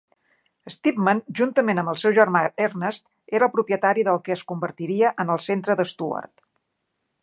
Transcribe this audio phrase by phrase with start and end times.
[0.75, 3.07] Stypmann, juntament amb el seu germà Ernest,
[3.41, 6.49] era el propietari del que es convertiria en el centre d'Stuart.